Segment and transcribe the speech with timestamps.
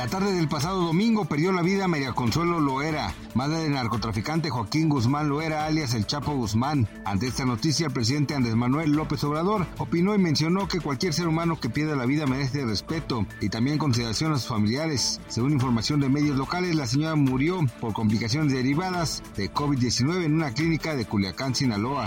[0.00, 4.88] La tarde del pasado domingo perdió la vida María Consuelo Loera, madre del narcotraficante Joaquín
[4.88, 6.88] Guzmán Loera, alias el Chapo Guzmán.
[7.04, 11.28] Ante esta noticia, el presidente Andrés Manuel López Obrador opinó y mencionó que cualquier ser
[11.28, 15.20] humano que pierda la vida merece respeto y también consideración a sus familiares.
[15.28, 20.54] Según información de medios locales, la señora murió por complicaciones derivadas de COVID-19 en una
[20.54, 22.06] clínica de Culiacán, Sinaloa.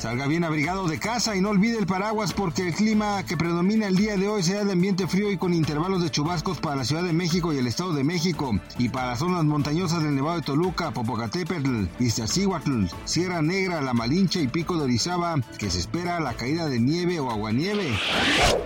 [0.00, 3.86] Salga bien abrigado de casa y no olvide el paraguas porque el clima que predomina
[3.86, 6.84] el día de hoy será de ambiente frío y con intervalos de chubascos para la
[6.84, 10.36] Ciudad de México y el Estado de México y para las zonas montañosas del Nevado
[10.36, 16.18] de Toluca, Popocatépetl, Iztaccíhuatl, Sierra Negra, La Malinche y Pico de Orizaba, que se espera
[16.18, 17.94] la caída de nieve o aguanieve.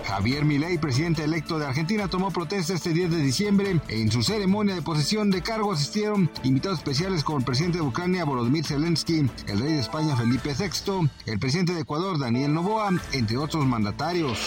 [0.05, 3.81] Javier Milei, presidente electo de Argentina, tomó protesta este 10 de diciembre.
[3.89, 8.23] En su ceremonia de posesión de cargo asistieron invitados especiales como el presidente de Ucrania,
[8.23, 13.37] Volodymyr Zelensky, el rey de España, Felipe VI, el presidente de Ecuador, Daniel Novoa, entre
[13.37, 14.39] otros mandatarios.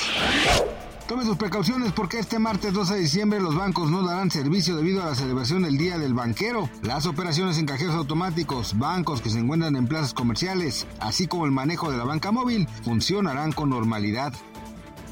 [1.08, 5.02] Tome sus precauciones porque este martes 12 de diciembre los bancos no darán servicio debido
[5.02, 6.68] a la celebración del Día del Banquero.
[6.82, 11.50] Las operaciones en cajeros automáticos, bancos que se encuentran en plazas comerciales, así como el
[11.50, 14.34] manejo de la banca móvil, funcionarán con normalidad.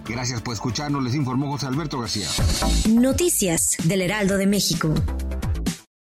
[0.07, 2.29] Gracias por escucharnos, les informó José Alberto García.
[2.91, 4.93] Noticias del Heraldo de México.